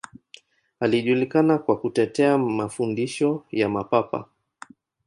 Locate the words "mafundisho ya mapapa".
2.37-4.25